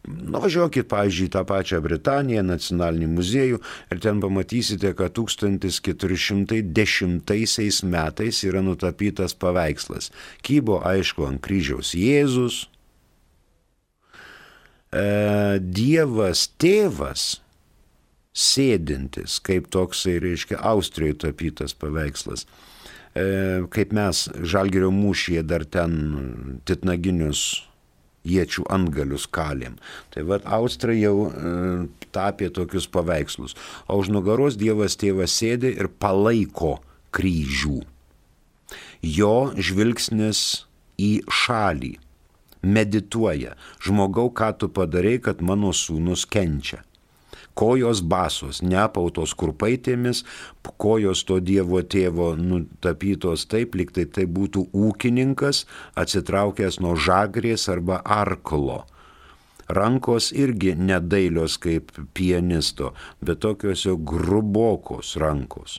nuvažiuokit, 0.09 0.87
pavyzdžiui, 0.89 1.29
tą 1.35 1.43
pačią 1.45 1.77
Britaniją, 1.85 2.41
nacionalinį 2.47 3.09
muziejų 3.13 3.59
ir 3.93 3.99
ten 4.01 4.17
pamatysite, 4.23 4.89
kad 4.97 5.13
1410 5.13 7.83
metais 7.85 8.41
yra 8.49 8.61
nutapytas 8.65 9.37
paveikslas. 9.37 10.09
Kybo, 10.41 10.81
aišku, 10.81 11.29
ant 11.29 11.37
kryžiaus 11.45 11.93
Jėzus, 11.93 12.65
e, 14.97 15.61
Dievas 15.61 16.49
tėvas 16.57 17.45
sėdintis, 18.33 19.37
kaip 19.45 19.69
toksai, 19.69 20.17
reiškia, 20.25 20.57
Austrijoje 20.73 21.21
tapytas 21.27 21.77
paveikslas. 21.77 22.49
E, 23.13 23.61
kaip 23.69 23.93
mes 23.93 24.25
Žalgerio 24.41 24.89
mūšyje 24.89 25.45
dar 25.45 25.69
ten 25.69 26.57
titnaginius 26.65 27.68
iečių 28.29 28.65
antgalius 28.71 29.27
kalėm. 29.31 29.77
Tai 30.13 30.25
vad 30.29 30.45
Austrai 30.57 30.99
jau 30.99 31.29
e, 31.29 31.53
tapė 32.15 32.51
tokius 32.55 32.89
paveikslus. 32.91 33.55
O 33.87 33.99
už 34.01 34.11
nugaros 34.13 34.59
Dievas 34.59 34.97
tėvas 34.99 35.35
sėdi 35.39 35.73
ir 35.77 35.91
palaiko 36.01 36.77
kryžių. 37.15 37.79
Jo 39.05 39.35
žvilgsnis 39.55 40.65
į 40.99 41.13
šalį 41.31 41.95
medituoja. 42.61 43.55
Žmogau, 43.79 44.27
ką 44.35 44.51
tu 44.59 44.67
padarai, 44.73 45.17
kad 45.23 45.41
mano 45.45 45.71
sūnus 45.75 46.27
kenčia 46.27 46.83
kojos 47.59 47.99
basos, 48.05 48.61
neapautos 48.63 49.33
kurpaitėmis, 49.39 50.23
kojos 50.79 51.25
to 51.27 51.39
Dievo 51.43 51.81
tėvo 51.83 52.31
nutapytos 52.39 53.47
taip, 53.51 53.75
lyg 53.75 53.91
tai 53.95 54.05
tai 54.07 54.25
būtų 54.29 54.69
ūkininkas 54.71 55.65
atsitraukęs 55.99 56.79
nuo 56.83 56.95
žagrės 56.95 57.67
arba 57.71 57.99
arklo. 58.05 58.85
Rankos 59.69 60.31
irgi 60.33 60.73
nedailios 60.73 61.59
kaip 61.61 61.91
pianisto, 62.17 62.93
bet 63.21 63.43
tokios 63.43 63.83
jau 63.85 63.97
grubokos 63.97 65.13
rankos. 65.21 65.77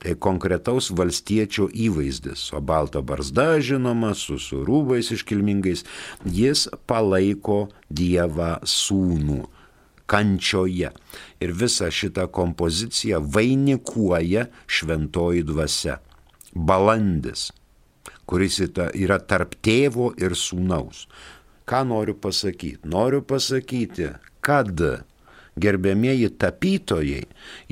Tai 0.00 0.14
konkretaus 0.16 0.88
valstiečio 0.96 1.66
įvaizdis, 1.76 2.46
o 2.56 2.60
balta 2.64 3.02
barzda 3.04 3.58
žinoma, 3.60 4.14
su, 4.16 4.38
su 4.40 4.62
rūbais 4.64 5.10
iškilmingais, 5.16 5.84
jis 6.24 6.68
palaiko 6.88 7.66
Dievą 7.90 8.54
sūnų 8.64 9.42
kančioje. 10.10 10.90
Ir 11.40 11.54
visą 11.56 11.90
šitą 11.94 12.26
kompoziciją 12.34 13.22
vainikuoja 13.22 14.48
šventoji 14.66 15.44
dvasia. 15.46 16.00
Balandis, 16.54 17.50
kuris 18.26 18.58
yra 18.60 19.20
tarp 19.22 19.54
tėvo 19.62 20.10
ir 20.18 20.34
sūnaus. 20.34 21.06
Ką 21.70 21.84
noriu 21.86 22.16
pasakyti? 22.18 22.82
Noriu 22.90 23.22
pasakyti, 23.22 24.10
kad 24.42 24.82
gerbėmieji 25.60 26.30
tapytojai 26.40 27.26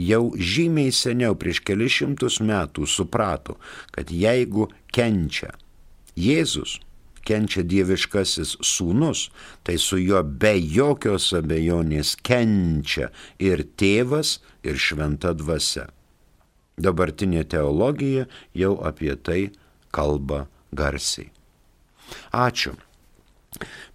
jau 0.08 0.22
žymiai 0.34 0.92
seniau 0.94 1.34
prieš 1.38 1.62
kelius 1.66 1.96
šimtus 1.98 2.38
metų 2.44 2.86
suprato, 2.86 3.58
kad 3.94 4.12
jeigu 4.14 4.68
kenčia 4.94 5.54
Jėzus, 6.18 6.78
kenčia 7.28 7.62
dieviškasis 7.68 8.56
sūnus, 8.64 9.28
tai 9.62 9.76
su 9.82 10.00
juo 10.00 10.22
be 10.24 10.54
jokios 10.58 11.30
abejonės 11.36 12.16
kenčia 12.24 13.10
ir 13.38 13.66
tėvas, 13.78 14.38
ir 14.64 14.80
šventa 14.80 15.34
dvasia. 15.36 15.88
Dabartinė 16.78 17.44
teologija 17.50 18.28
jau 18.54 18.76
apie 18.86 19.14
tai 19.16 19.40
kalba 19.94 20.46
garsiai. 20.72 21.30
Ačiū. 22.32 22.76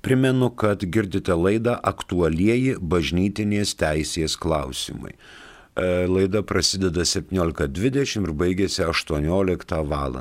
Primenu, 0.04 0.50
kad 0.50 0.84
girdite 0.84 1.36
laidą 1.38 1.78
aktualieji 1.92 2.76
bažnytinės 2.82 3.76
teisės 3.80 4.36
klausimai. 4.36 5.14
E, 5.76 6.06
laida 6.06 6.44
prasideda 6.46 7.02
17.20 7.02 8.22
ir 8.22 8.34
baigėsi 8.38 8.84
18 8.86 9.80
val. 9.90 10.20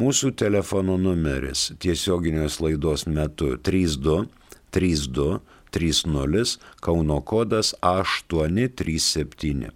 Mūsų 0.00 0.32
telefono 0.40 0.96
numeris 0.96 1.72
tiesioginės 1.82 2.60
laidos 2.64 3.04
metu 3.06 3.56
32 3.60 4.24
32 4.72 5.40
30 5.70 6.58
Kauno 6.80 7.20
kodas 7.20 7.74
837. 7.84 9.68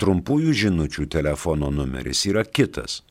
Trumpųjų 0.00 0.52
žinučių 0.62 1.06
telefono 1.12 1.70
numeris 1.72 2.26
yra 2.28 2.44
kitas 2.44 3.02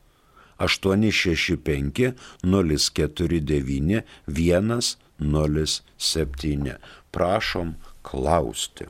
865 0.58 2.14
049 2.42 4.02
107. 5.18 6.76
Prašom 7.14 7.74
klausti. 8.02 8.86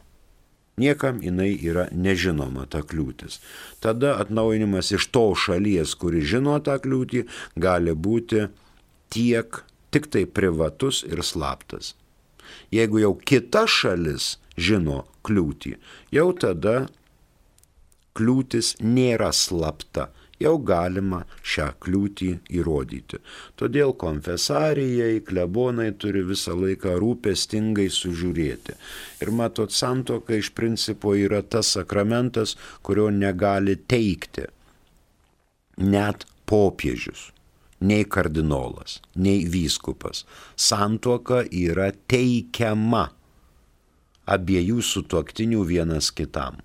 Niekam 0.79 1.19
jinai 1.19 1.51
yra 1.59 1.89
nežinoma 1.91 2.63
ta 2.71 2.79
kliūtis. 2.87 3.41
Tada 3.83 4.15
atnaujinimas 4.21 4.93
iš 4.95 5.09
to 5.11 5.25
šalies, 5.35 5.91
kuri 5.99 6.23
žino 6.23 6.55
tą 6.63 6.77
kliūtį, 6.79 7.25
gali 7.59 7.91
būti 7.91 8.45
tiek 9.11 9.59
tik 9.91 10.07
tai 10.13 10.23
privatus 10.23 11.03
ir 11.03 11.19
slaptas. 11.25 11.95
Jeigu 12.71 13.01
jau 13.03 13.11
kita 13.17 13.65
šalis 13.67 14.37
žino 14.55 15.03
kliūtį, 15.27 15.75
jau 16.15 16.29
tada 16.31 16.87
kliūtis 18.19 18.75
nėra 18.83 19.31
slapta, 19.35 20.09
jau 20.39 20.57
galima 20.63 21.23
šią 21.43 21.69
kliūtį 21.83 22.29
įrodyti. 22.59 23.19
Todėl 23.59 23.95
konfesarijai, 24.03 25.23
klebonai 25.27 25.89
turi 25.99 26.23
visą 26.27 26.55
laiką 26.59 26.95
rūpestingai 27.01 27.87
sužiūrėti. 27.95 28.77
Ir 29.23 29.33
matot, 29.35 29.73
santoka 29.75 30.37
iš 30.37 30.53
principo 30.55 31.15
yra 31.15 31.41
tas 31.43 31.73
sakramentas, 31.75 32.55
kurio 32.83 33.09
negali 33.15 33.75
teikti 33.79 34.47
net 35.79 36.25
popiežius 36.49 37.29
nei 37.79 38.03
kardinolas, 38.03 38.99
nei 39.15 39.45
vyskupas. 39.47 40.25
Santuoka 40.59 41.45
yra 41.47 41.91
teikiama 42.11 43.05
abiejų 44.29 44.83
sutuoktinių 44.83 45.63
vienas 45.69 46.11
kitam. 46.11 46.59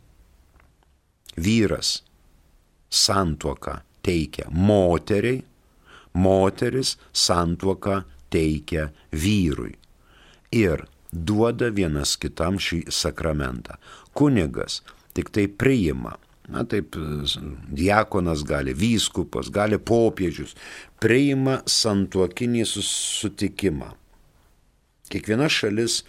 Vyras 1.37 2.03
santuoką 2.91 3.79
teikia 4.05 4.51
moteriai, 4.51 5.43
moteris 6.15 6.97
santuoką 7.13 8.03
teikia 8.31 8.91
vyrui. 9.13 9.75
Ir 10.55 10.85
duoda 11.11 11.71
vienas 11.75 12.17
kitam 12.21 12.61
šį 12.63 12.85
sakramentą. 12.95 13.79
Kunigas 14.15 14.83
tik 15.15 15.33
tai 15.35 15.49
priima. 15.49 16.19
Na 16.45 16.61
taip, 16.69 16.93
diakonas 17.73 18.43
gali, 18.45 18.75
vyskupas, 18.77 19.49
gali 19.49 19.79
popiežius, 19.81 20.53
priima 21.01 21.63
santuokinį 21.65 22.67
sutikimą. 22.69 23.95
Kiekviena 25.09 25.49
šalis 25.49 26.03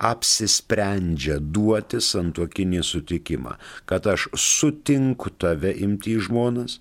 apsisprendžia 0.00 1.38
duoti 1.40 2.00
santuokinį 2.04 2.82
sutikimą, 2.86 3.56
kad 3.86 4.08
aš 4.08 4.28
sutinku 4.34 5.32
tave 5.36 5.72
imti 5.84 6.16
į 6.16 6.26
žmonas, 6.28 6.78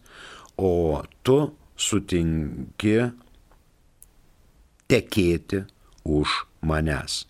o 0.57 1.03
tu 1.23 1.39
sutinki 1.79 2.95
tekėti 4.89 5.65
už 6.03 6.43
manęs 6.65 7.28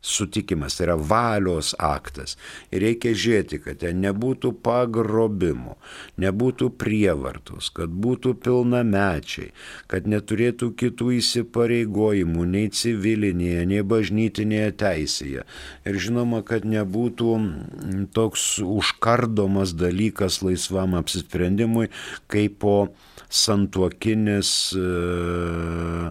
sutikimas, 0.00 0.76
tai 0.78 0.86
yra 0.86 0.96
valios 0.96 1.72
aktas. 1.82 2.36
Ir 2.70 2.84
reikia 2.86 3.14
žiūrėti, 3.18 3.58
kad 3.64 3.80
ten 3.82 4.00
nebūtų 4.04 4.52
pagrobimų, 4.64 5.74
nebūtų 6.22 6.70
prievartos, 6.78 7.70
kad 7.74 7.90
būtų 7.90 8.36
pilnamečiai, 8.44 9.50
kad 9.90 10.06
neturėtų 10.10 10.70
kitų 10.78 11.10
įsipareigojimų 11.18 12.46
nei 12.54 12.70
civilinėje, 12.70 13.66
nei 13.72 13.82
bažnytinėje 13.82 14.70
teisėje. 14.84 15.46
Ir 15.88 16.00
žinoma, 16.06 16.44
kad 16.46 16.66
nebūtų 16.68 17.34
toks 18.14 18.48
užkardomas 18.62 19.74
dalykas 19.78 20.42
laisvam 20.46 20.94
apsisprendimui, 20.98 21.88
kaip 22.30 22.58
po 22.62 22.76
santuokinis 23.28 24.50
e, 24.72 26.10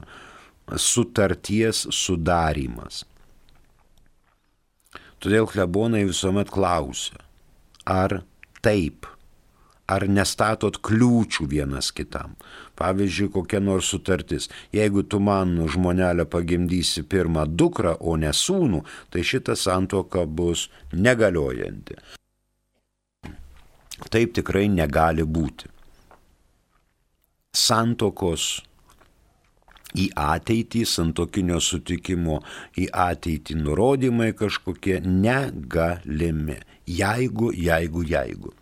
sutarties 0.78 1.88
sudarimas. 1.96 3.06
Todėl 5.24 5.48
klebonai 5.50 6.04
visuomet 6.06 6.52
klausia, 6.54 7.18
ar 7.90 8.22
taip, 8.62 9.08
ar 9.88 10.04
nestatot 10.12 10.78
kliūčių 10.84 11.48
vienas 11.50 11.90
kitam. 11.96 12.36
Pavyzdžiui, 12.78 13.32
kokia 13.34 13.62
nors 13.64 13.90
sutartis. 13.94 14.50
Jeigu 14.76 15.04
tu 15.08 15.20
man 15.24 15.56
žmonelę 15.72 16.28
pagimdysi 16.30 17.06
pirmą 17.08 17.48
dukrą, 17.48 17.96
o 18.00 18.18
ne 18.20 18.34
sūnų, 18.36 18.84
tai 19.10 19.24
šita 19.26 19.56
santoka 19.58 20.28
bus 20.28 20.68
negaliojanti. 20.94 21.98
Taip 24.14 24.36
tikrai 24.38 24.68
negali 24.70 25.26
būti. 25.26 25.72
Santokos 27.58 28.60
į 29.96 30.10
ateitį, 30.20 30.84
santokinio 30.90 31.60
sutikimo 31.64 32.42
į 32.78 32.90
ateitį 32.92 33.56
nurodymai 33.62 34.34
kažkokie 34.36 35.00
negalimi. 35.06 36.60
Jeigu, 36.88 37.52
jeigu, 37.56 38.04
jeigu. 38.08 38.54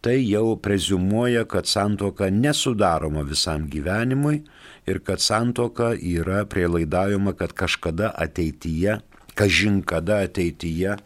Tai 0.00 0.16
jau 0.20 0.56
prezumuoja, 0.60 1.44
kad 1.44 1.68
santoka 1.68 2.30
nesudaroma 2.30 3.24
visam 3.26 3.66
gyvenimui 3.68 4.42
ir 4.86 5.00
kad 5.04 5.20
santoka 5.20 5.92
yra 5.96 6.44
prielaidavima, 6.48 7.34
kad 7.36 7.52
kažkada 7.52 8.12
ateityje, 8.14 9.00
kažin 9.34 9.82
kada 9.82 10.22
ateityje 10.24 10.96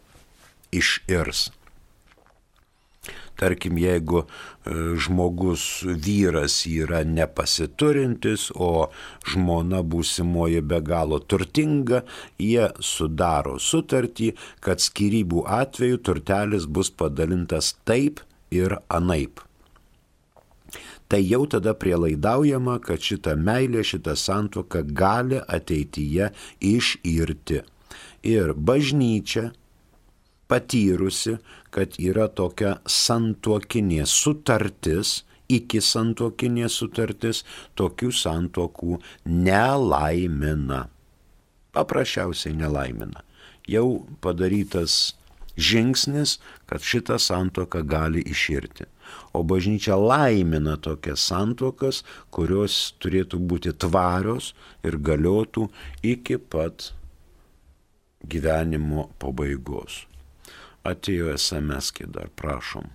iširs. 0.71 1.49
Tarkim, 3.41 3.79
jeigu 3.81 4.27
žmogus 4.65 5.83
vyras 5.83 6.61
yra 6.69 7.03
nepasiturintis, 7.07 8.49
o 8.55 8.89
žmona 9.27 9.81
būsimoji 9.81 10.61
be 10.61 10.81
galo 10.85 11.19
turtinga, 11.19 12.03
jie 12.39 12.69
sudaro 12.79 13.57
sutartį, 13.59 14.33
kad 14.61 14.83
skirybų 14.83 15.45
atveju 15.49 16.01
turtelis 16.05 16.67
bus 16.67 16.91
padalintas 16.93 17.73
taip 17.85 18.21
ir 18.51 18.77
anaip. 18.89 19.41
Tai 21.11 21.19
jau 21.19 21.43
tada 21.49 21.73
prielaidaujama, 21.75 22.77
kad 22.79 23.01
šita 23.03 23.33
meilė, 23.35 23.81
šita 23.83 24.13
santoka 24.15 24.79
gali 24.81 25.41
ateityje 25.43 26.29
iširti. 26.63 27.65
Ir 28.23 28.53
bažnyčia 28.55 29.49
patyrusi, 30.51 31.37
kad 31.71 31.95
yra 31.95 32.27
tokia 32.27 32.75
santuokinė 32.83 34.03
sutartis, 34.09 35.21
iki 35.51 35.79
santuokinė 35.83 36.67
sutartis, 36.71 37.45
tokių 37.79 38.11
santuokų 38.15 38.99
nelaimina. 39.47 40.85
Paprasčiausiai 41.71 42.57
nelaimina. 42.59 43.23
Jau 43.71 44.03
padarytas 44.23 45.15
žingsnis, 45.55 46.39
kad 46.67 46.83
šita 46.83 47.19
santoka 47.19 47.79
gali 47.87 48.23
iširti. 48.27 48.89
O 49.35 49.43
bažnyčia 49.47 49.95
laimina 49.95 50.75
tokias 50.83 51.23
santokas, 51.31 52.03
kurios 52.31 52.93
turėtų 52.99 53.39
būti 53.39 53.75
tvarios 53.79 54.51
ir 54.83 54.99
galiotų 54.99 55.67
iki 56.03 56.39
pat 56.39 56.91
gyvenimo 58.27 59.09
pabaigos 59.19 60.05
atėjo 60.87 61.35
SMS, 61.37 61.91
kai 61.95 62.09
dar 62.09 62.31
prašom. 62.35 62.89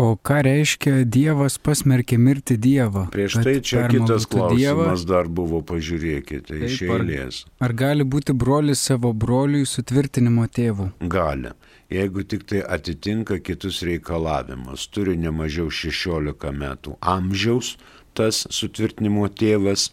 O 0.00 0.14
ką 0.16 0.38
reiškia 0.46 1.02
Dievas 1.04 1.58
pasmerkė 1.60 2.16
mirti 2.18 2.56
Dievą? 2.56 3.04
Prieš 3.12 3.36
tai 3.44 3.58
čia 3.60 3.84
kitas 3.92 4.24
klausimas 4.24 5.04
dievą? 5.04 5.08
dar 5.10 5.28
buvo, 5.28 5.60
pažiūrėkite, 5.68 6.56
iš 6.64 6.78
eilės. 6.86 7.42
Ar, 7.60 7.68
ar 7.68 7.74
gali 7.82 8.06
būti 8.14 8.32
brolis 8.32 8.80
savo 8.88 9.12
broliui 9.12 9.68
sutvirtinimo 9.68 10.48
tėvu? 10.48 10.88
Gali, 11.12 11.52
jeigu 11.92 12.24
tik 12.24 12.48
tai 12.48 12.64
atitinka 12.64 13.36
kitus 13.44 13.82
reikalavimus, 13.84 14.88
turi 14.88 15.18
ne 15.20 15.30
mažiau 15.30 15.68
16 15.68 16.50
metų 16.64 16.96
amžiaus 16.98 17.76
tas 18.16 18.46
sutvirtinimo 18.48 19.28
tėvas, 19.28 19.90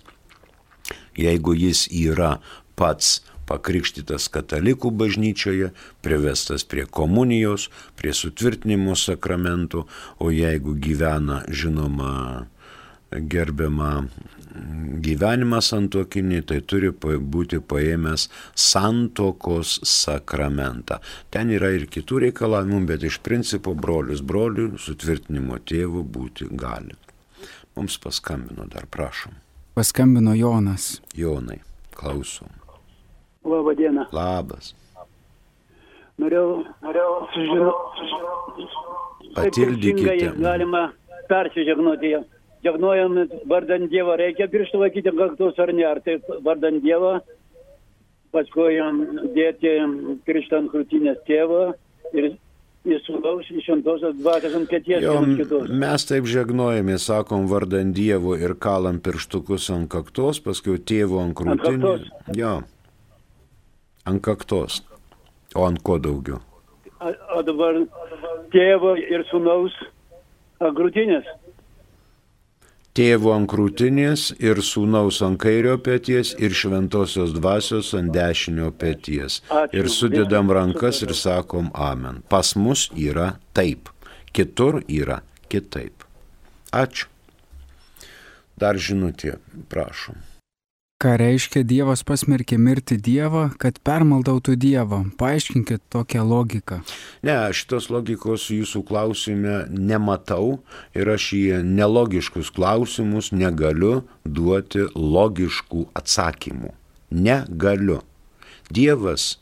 jeigu 1.19 1.53
jis 1.59 1.85
yra 1.91 2.37
pats 2.79 3.19
pakrikštytas 3.49 4.29
katalikų 4.33 4.91
bažnyčioje, 5.01 5.71
privestas 6.05 6.65
prie 6.69 6.85
komunijos, 6.85 7.69
prie 7.99 8.13
sutvirtinimo 8.13 8.95
sakramentų, 8.99 9.85
o 10.21 10.31
jeigu 10.33 10.77
gyvena, 10.77 11.41
žinoma, 11.49 12.47
gerbiama 13.09 13.93
gyvenimą 15.03 15.59
santokinį, 15.63 16.41
tai 16.49 16.59
turi 16.65 16.89
būti 16.93 17.59
paėmęs 17.61 18.27
santokos 18.57 19.77
sakramentą. 19.87 20.99
Ten 21.33 21.53
yra 21.53 21.71
ir 21.75 21.87
kitų 21.91 22.23
reikalavimų, 22.25 22.83
bet 22.89 23.05
iš 23.07 23.19
principo 23.25 23.75
brolius 23.77 24.23
brolių 24.25 24.71
sutvirtinimo 24.81 25.61
tėvų 25.69 26.03
būti 26.17 26.49
gali. 26.51 26.97
Mums 27.77 27.99
paskambino 28.01 28.67
dar, 28.69 28.89
prašom. 28.91 29.37
Paskambino 29.77 30.33
Jonas. 30.35 30.97
Jonai, 31.15 31.61
klausom. 31.95 32.58
Labą 33.49 33.75
dieną. 33.77 34.05
Labas. 34.15 34.73
Norėjau, 36.19 36.63
norėjau 36.83 37.13
sužinoti. 37.33 38.67
Patildykite. 39.37 40.33
Galima 40.41 40.89
persižegnoti 41.29 42.15
žegnojam 42.65 43.15
vardant 43.47 43.89
Dievą, 43.91 44.17
reikia 44.19 44.49
pirštų 44.51 44.83
laikyti 44.83 45.13
kaktus 45.15 45.59
ar 45.61 45.71
ne, 45.75 45.85
ar 45.87 46.01
tai 46.03 46.17
vardant 46.45 46.81
Dievą, 46.83 47.19
paskui 48.35 48.77
dėti 49.35 49.75
pirštą 50.27 50.63
ant 50.63 50.71
krūtinės 50.73 51.21
tėvą 51.29 51.63
ir 52.17 52.31
dvasios 52.89 54.55
ant 54.55 54.69
pėties. 54.71 55.03
Jo, 55.03 55.19
mes 55.69 56.05
taip 56.09 56.27
žegnojame, 56.29 56.97
sakom 56.99 57.47
vardant 57.51 57.95
Dievo 57.95 58.35
ir 58.39 58.55
kalam 58.55 58.99
pirštukus 59.03 59.69
ant 59.75 59.89
kaktos, 59.91 60.41
paskui 60.43 60.79
tėvo 60.79 61.21
ant 61.23 61.35
krūtinės. 61.37 62.07
Jo, 62.35 62.59
ant 64.05 64.21
kaktos. 64.23 64.83
O 65.55 65.65
ant 65.65 65.81
ko 65.83 65.97
daugiau? 65.99 66.39
O, 66.99 67.11
o 67.35 67.43
dabar 67.43 67.81
tėvo 68.53 68.95
ir 68.99 69.25
sūnaus 69.31 69.75
ant 70.59 70.75
krūtinės 70.77 71.27
tėvo 72.99 73.31
ant 73.31 73.47
krūtinės 73.47 74.25
ir 74.43 74.59
sūnaus 74.65 75.21
ant 75.23 75.39
kairio 75.39 75.77
pėties 75.85 76.33
ir 76.43 76.55
šventosios 76.61 77.31
dvasios 77.37 77.93
ant 77.95 78.11
dešinio 78.15 78.73
pėties. 78.81 79.39
Ačiū. 79.47 79.79
Ir 79.79 79.89
sudedam 79.93 80.51
rankas 80.51 80.99
ir 81.05 81.13
sakom 81.15 81.69
amen. 81.73 82.19
Pas 82.27 82.55
mus 82.59 82.89
yra 82.97 83.37
taip, 83.55 83.91
kitur 84.35 84.81
yra 84.87 85.21
kitaip. 85.51 86.03
Ačiū. 86.75 87.07
Dar 88.59 88.75
žinutė, 88.75 89.37
prašom. 89.71 90.28
Ką 90.99 91.13
reiškia 91.15 91.61
Dievas 91.63 92.01
pasmerkė 92.03 92.57
mirti 92.59 92.97
Dievą, 92.99 93.45
kad 93.55 93.77
permaldautų 93.87 94.57
Dievą? 94.59 94.97
Paaiškinkit 95.15 95.85
tokią 95.95 96.25
logiką. 96.27 96.81
Ne, 97.23 97.37
šitos 97.55 97.87
logikos 97.87 98.49
jūsų 98.51 98.81
klausime 98.83 99.61
nematau 99.71 100.57
ir 100.91 101.13
aš 101.15 101.29
į 101.37 101.43
nelogiškus 101.63 102.51
klausimus 102.51 103.31
negaliu 103.31 104.01
duoti 104.27 104.89
logiškų 104.91 105.87
atsakymų. 105.95 106.75
Negaliu. 107.15 108.01
Dievas 108.67 109.37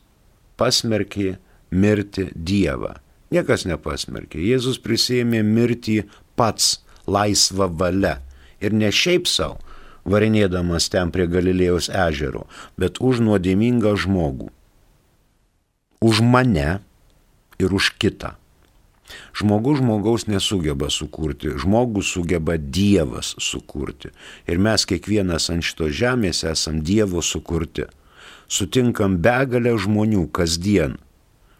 pasmerkė 0.62 1.40
mirti 1.74 2.30
Dievą. 2.38 3.00
Niekas 3.34 3.66
nepasmerkė. 3.66 4.38
Jėzus 4.46 4.78
prisėmė 4.78 5.42
mirtį 5.42 6.04
pats 6.38 6.76
laisvą 7.10 7.66
valią. 7.66 8.20
Ir 8.62 8.78
ne 8.78 8.94
šiaip 8.94 9.26
savo 9.26 9.58
varinėdamas 10.10 10.88
ten 10.92 11.12
prie 11.14 11.28
Galilėjos 11.30 11.90
ežero, 11.92 12.46
bet 12.76 13.00
už 13.00 13.22
nuodėmingą 13.24 13.94
žmogų. 13.96 14.50
Už 16.00 16.22
mane 16.22 16.78
ir 17.58 17.74
už 17.74 17.94
kitą. 17.98 18.36
Žmogus 19.32 19.80
žmogaus 19.80 20.26
nesugeba 20.28 20.90
sukurti, 20.92 21.54
žmogus 21.56 22.12
sugeba 22.12 22.58
Dievas 22.58 23.32
sukurti. 23.40 24.12
Ir 24.44 24.60
mes 24.60 24.84
kiekvienas 24.84 25.48
ant 25.52 25.64
šito 25.64 25.88
žemės 25.88 26.44
esam 26.44 26.82
Dievo 26.84 27.24
sukurti. 27.24 27.88
Sutinkam 28.48 29.16
begalę 29.24 29.74
žmonių 29.80 30.28
kasdien 30.32 30.98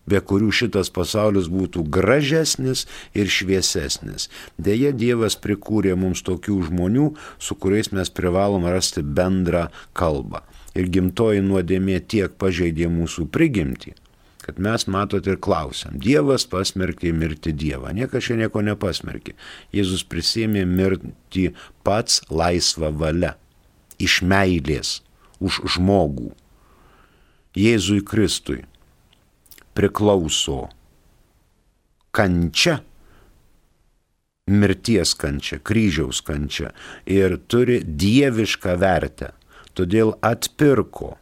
be 0.09 0.21
kurių 0.25 0.51
šitas 0.61 0.91
pasaulis 0.95 1.49
būtų 1.53 1.85
gražesnis 1.93 2.87
ir 3.17 3.31
šviesesnis. 3.33 4.29
Deja, 4.59 4.93
Dievas 4.93 5.37
prikūrė 5.41 5.95
mums 5.99 6.25
tokių 6.27 6.59
žmonių, 6.69 7.13
su 7.39 7.57
kuriais 7.61 7.93
mes 7.93 8.11
privalom 8.11 8.67
rasti 8.69 9.05
bendrą 9.05 9.69
kalbą. 9.99 10.43
Ir 10.79 10.91
gimtoji 10.95 11.43
nuodėmė 11.43 11.99
tiek 12.07 12.35
pažeidė 12.39 12.91
mūsų 12.93 13.27
prigimtį, 13.35 13.95
kad 14.45 14.61
mes 14.63 14.87
matot 14.89 15.27
ir 15.27 15.41
klausiam. 15.43 15.99
Dievas 16.01 16.47
pasmerkė 16.49 17.13
mirti 17.13 17.53
Dievą. 17.53 17.93
Niekas 17.97 18.29
čia 18.29 18.39
nieko 18.39 18.63
nepasmerkė. 18.65 19.35
Jėzus 19.75 20.07
prisėmė 20.09 20.65
mirti 20.69 21.51
pats 21.85 22.23
laisvą 22.31 22.93
valią. 22.95 23.35
Iš 23.99 24.23
meilės. 24.23 24.99
Už 25.39 25.61
žmogų. 25.77 26.33
Jėzui 27.59 28.01
Kristui 28.07 28.65
priklauso 29.79 30.66
kančia, 32.11 32.81
mirties 34.51 35.14
kančia, 35.14 35.61
kryžiaus 35.62 36.22
kančia 36.26 36.72
ir 37.07 37.37
turi 37.47 37.79
dievišką 37.85 38.74
vertę. 38.81 39.33
Todėl 39.79 40.16
atpirko 40.26 41.12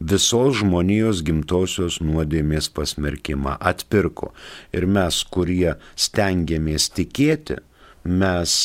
visos 0.00 0.56
žmonijos 0.58 1.22
gimtosios 1.26 2.00
nuodėmės 2.02 2.70
pasmerkimą. 2.74 3.54
Atpirko. 3.60 4.32
Ir 4.74 4.88
mes, 4.90 5.22
kurie 5.30 5.76
stengiamės 5.94 6.88
tikėti, 6.94 7.60
mes 8.02 8.56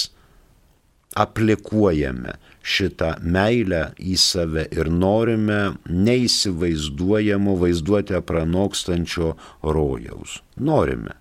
aplikuojame 1.14 2.38
šitą 2.64 3.14
meilę 3.22 3.84
į 3.99 4.16
save 4.20 4.66
ir 4.72 4.89
norime 4.91 5.76
neįsivaizduojamo 5.89 7.57
vaizduotę 7.59 8.22
pranokstančio 8.26 9.34
rojaus. 9.64 10.39
Norime, 10.55 11.18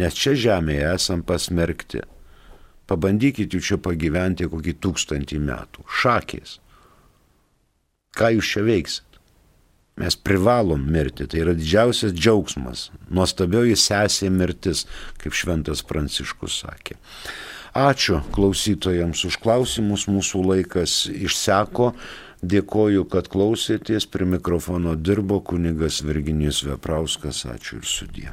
nes 0.00 0.16
čia 0.16 0.34
žemėje 0.46 0.94
esam 0.94 1.24
pasmerkti. 1.26 2.04
Pabandykit 2.88 3.52
jūs 3.52 3.72
čia 3.72 3.76
pagyventi 3.84 4.48
kokį 4.48 4.78
tūkstantį 4.80 5.42
metų. 5.44 5.84
Šakės. 6.00 6.56
Ką 8.16 8.32
jūs 8.38 8.54
čia 8.54 8.64
veiksit? 8.64 9.04
Mes 9.98 10.14
privalom 10.14 10.84
mirti, 10.94 11.26
tai 11.26 11.42
yra 11.42 11.52
didžiausias 11.58 12.14
džiaugsmas, 12.14 12.84
nuostabioji 13.10 13.74
sesė 13.76 14.30
mirtis, 14.30 14.84
kaip 15.18 15.34
šventas 15.34 15.82
Pranciškus 15.86 16.60
sakė. 16.62 16.94
Ačiū 17.78 18.24
klausytojams 18.34 19.20
už 19.28 19.36
klausimus, 19.38 20.08
mūsų 20.10 20.40
laikas 20.42 21.04
išseko. 21.06 21.92
Dėkoju, 22.42 23.04
kad 23.12 23.30
klausėtės, 23.30 24.08
prie 24.10 24.26
mikrofono 24.26 24.96
dirbo 24.98 25.38
kunigas 25.38 26.02
Virginijus 26.02 26.64
Veprauskas, 26.66 27.44
ačiū 27.46 27.78
ir 27.78 27.86
sudė. 27.86 28.30